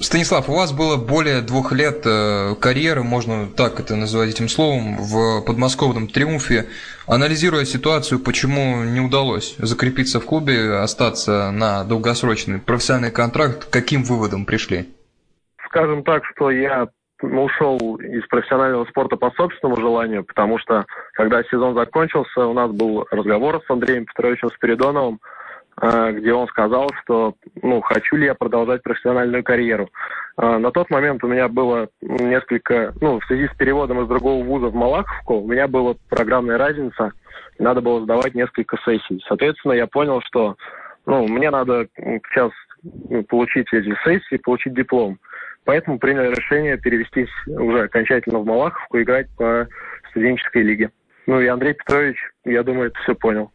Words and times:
Станислав, 0.00 0.48
у 0.48 0.52
вас 0.52 0.72
было 0.72 0.96
более 0.96 1.40
двух 1.40 1.72
лет 1.72 2.02
э, 2.04 2.54
карьеры, 2.60 3.02
можно 3.02 3.48
так 3.48 3.80
это 3.80 3.96
назвать 3.96 4.30
этим 4.30 4.48
словом, 4.48 4.96
в 4.96 5.44
подмосковном 5.44 6.06
«Триумфе». 6.06 6.66
Анализируя 7.06 7.64
ситуацию, 7.64 8.20
почему 8.20 8.84
не 8.84 9.00
удалось 9.00 9.56
закрепиться 9.58 10.20
в 10.20 10.24
клубе, 10.24 10.74
остаться 10.74 11.50
на 11.50 11.82
долгосрочный 11.82 12.60
профессиональный 12.60 13.10
контракт, 13.10 13.68
каким 13.70 14.04
выводом 14.04 14.44
пришли? 14.46 14.88
Скажем 15.66 16.04
так, 16.04 16.24
что 16.26 16.50
я 16.50 16.88
ушел 17.20 17.96
из 17.96 18.24
профессионального 18.28 18.84
спорта 18.86 19.16
по 19.16 19.30
собственному 19.32 19.80
желанию, 19.80 20.24
потому 20.24 20.58
что, 20.58 20.86
когда 21.14 21.42
сезон 21.44 21.74
закончился, 21.74 22.46
у 22.46 22.52
нас 22.52 22.70
был 22.70 23.06
разговор 23.10 23.60
с 23.66 23.70
Андреем 23.70 24.06
Петровичем 24.06 24.50
Спиридоновым, 24.50 25.20
где 25.80 26.32
он 26.32 26.48
сказал, 26.48 26.90
что 27.02 27.34
ну, 27.62 27.80
хочу 27.80 28.16
ли 28.16 28.26
я 28.26 28.34
продолжать 28.34 28.82
профессиональную 28.82 29.44
карьеру. 29.44 29.90
Э, 30.36 30.58
на 30.58 30.70
тот 30.70 30.90
момент 30.90 31.22
у 31.22 31.28
меня 31.28 31.48
было 31.48 31.88
несколько, 32.00 32.94
ну, 33.00 33.20
в 33.20 33.24
связи 33.26 33.48
с 33.48 33.56
переводом 33.56 34.02
из 34.02 34.08
другого 34.08 34.44
вуза 34.44 34.68
в 34.68 34.74
Малаховку, 34.74 35.34
у 35.34 35.48
меня 35.48 35.68
была 35.68 35.94
программная 36.08 36.58
разница, 36.58 37.12
надо 37.58 37.80
было 37.80 38.02
сдавать 38.02 38.34
несколько 38.34 38.76
сессий. 38.84 39.22
Соответственно, 39.28 39.72
я 39.72 39.86
понял, 39.86 40.20
что 40.22 40.56
ну, 41.06 41.26
мне 41.26 41.50
надо 41.50 41.88
сейчас 41.96 42.50
ну, 42.82 43.22
получить 43.24 43.72
эти 43.72 43.94
сессии, 44.04 44.36
получить 44.36 44.74
диплом. 44.74 45.18
Поэтому 45.64 45.98
принял 45.98 46.30
решение 46.30 46.78
перевестись 46.78 47.30
уже 47.46 47.82
окончательно 47.84 48.38
в 48.38 48.46
Малаховку, 48.46 49.00
играть 49.00 49.28
по 49.36 49.68
студенческой 50.10 50.62
лиге. 50.62 50.90
Ну 51.26 51.40
и 51.40 51.46
Андрей 51.46 51.74
Петрович, 51.74 52.16
я 52.44 52.62
думаю, 52.62 52.88
это 52.88 52.98
все 53.00 53.14
понял. 53.14 53.52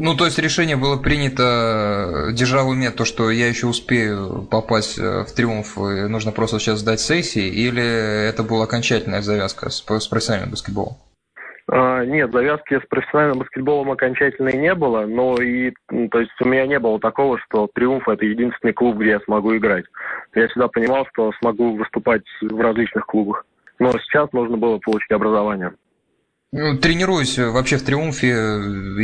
Ну, 0.00 0.14
то 0.14 0.26
есть 0.26 0.38
решение 0.38 0.76
было 0.76 0.96
принято, 0.96 2.28
держа 2.32 2.62
в 2.62 2.68
уме 2.68 2.90
то, 2.90 3.04
что 3.04 3.30
я 3.30 3.48
еще 3.48 3.66
успею 3.66 4.46
попасть 4.48 4.98
э, 4.98 5.24
в 5.24 5.32
триумф, 5.34 5.76
и 5.76 6.08
нужно 6.08 6.30
просто 6.30 6.58
сейчас 6.60 6.78
сдать 6.80 7.00
сессии, 7.00 7.46
или 7.46 8.28
это 8.28 8.44
была 8.44 8.64
окончательная 8.64 9.22
завязка 9.22 9.70
с, 9.70 9.84
с 9.84 10.06
профессиональным 10.06 10.50
баскетболом? 10.50 10.96
А, 11.70 12.04
нет, 12.04 12.32
завязки 12.32 12.78
с 12.78 12.86
профессиональным 12.88 13.40
баскетболом 13.40 13.90
окончательной 13.90 14.54
не 14.54 14.74
было, 14.74 15.04
но 15.04 15.36
и, 15.36 15.72
то 16.10 16.20
есть 16.20 16.30
у 16.40 16.46
меня 16.46 16.66
не 16.66 16.78
было 16.78 16.98
такого, 16.98 17.38
что 17.40 17.68
Триумф 17.74 18.08
это 18.08 18.24
единственный 18.24 18.72
клуб, 18.72 18.96
где 18.96 19.10
я 19.10 19.20
смогу 19.20 19.54
играть. 19.56 19.84
Я 20.34 20.48
всегда 20.48 20.68
понимал, 20.68 21.06
что 21.12 21.32
смогу 21.40 21.76
выступать 21.76 22.22
в 22.40 22.60
различных 22.60 23.04
клубах. 23.04 23.44
Но 23.78 23.92
сейчас 23.92 24.32
нужно 24.32 24.56
было 24.56 24.78
получить 24.78 25.10
образование. 25.10 25.72
Ну, 26.50 26.78
тренируясь 26.78 27.38
вообще 27.38 27.76
в 27.76 27.84
Триумфе, 27.84 28.32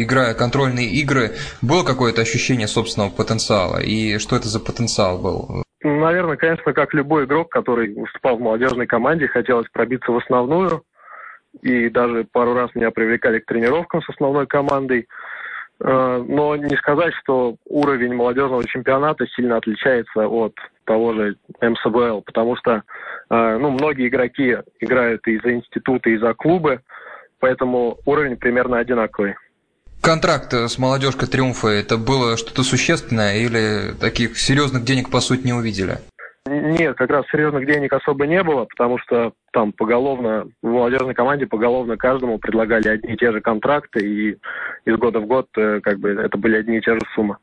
играя 0.03 0.33
контрольные 0.33 0.87
игры, 0.87 1.33
было 1.61 1.85
какое-то 1.85 2.23
ощущение 2.23 2.67
собственного 2.67 3.11
потенциала? 3.11 3.83
И 3.83 4.19
что 4.19 4.37
это 4.37 4.49
за 4.49 4.61
потенциал 4.61 5.19
был? 5.19 5.63
Наверное, 5.83 6.37
конечно, 6.37 6.73
как 6.73 6.95
любой 6.95 7.27
игрок, 7.27 7.51
который 7.51 7.95
выступал 7.95 8.39
в 8.39 8.41
молодежной 8.41 8.87
команде, 8.87 9.29
хотелось 9.29 9.69
пробиться 9.69 10.11
в 10.11 10.17
основную. 10.17 10.85
И 11.61 11.91
даже 11.91 12.25
пару 12.33 12.55
раз 12.55 12.75
меня 12.75 12.91
привлекали 12.91 13.41
к 13.41 13.47
тренировкам 13.47 14.01
с 14.03 14.09
основной 14.09 14.47
командой. 14.47 15.07
Э, 15.81 16.25
но 16.27 16.57
не 16.57 16.77
сказать, 16.77 17.13
что 17.23 17.57
уровень 17.67 18.15
молодежного 18.15 18.65
чемпионата 18.67 19.27
сильно 19.37 19.59
отличается 19.59 20.27
от 20.27 20.55
того 20.85 21.13
же 21.13 21.37
МСБЛ, 21.61 22.23
потому 22.23 22.57
что 22.57 22.83
э, 23.31 23.59
ну, 23.59 23.71
многие 23.71 24.09
игроки 24.09 24.57
играют 24.81 25.27
и 25.27 25.39
за 25.41 25.53
институты, 25.53 26.15
и 26.15 26.19
за 26.19 26.33
клубы, 26.33 26.81
поэтому 27.45 27.99
уровень 28.07 28.37
примерно 28.37 28.79
одинаковый. 28.79 29.35
Контракт 30.01 30.55
с 30.55 30.79
молодежкой 30.79 31.29
Триумфа 31.29 31.69
это 31.69 31.99
было 31.99 32.39
что-то 32.39 32.63
существенное 32.63 33.37
или 33.37 33.93
таких 34.01 34.39
серьезных 34.39 34.85
денег 34.85 35.11
по 35.11 35.21
сути 35.21 35.45
не 35.45 35.53
увидели? 35.53 35.99
Нет, 36.47 36.97
как 36.97 37.11
раз 37.11 37.27
серьезных 37.31 37.67
денег 37.67 37.93
особо 37.93 38.27
не 38.27 38.43
было, 38.43 38.65
потому 38.65 38.99
что 38.99 39.35
там 39.53 39.73
поголовно, 39.73 40.47
в 40.63 40.67
молодежной 40.67 41.13
команде 41.13 41.47
поголовно 41.47 41.99
каждому 41.99 42.39
предлагали 42.39 42.89
одни 42.89 43.13
и 43.13 43.17
те 43.19 43.31
же 43.31 43.43
контракты, 43.43 44.01
и 44.01 44.39
из 44.87 44.97
года 44.97 45.21
в 45.21 45.27
год 45.27 45.47
э, 45.59 45.81
как 45.83 45.99
бы 45.99 46.11
это 46.13 46.39
были 46.39 46.57
одни 46.57 46.79
и 46.79 46.81
те 46.81 46.95
же 46.95 47.01
суммы. 47.15 47.37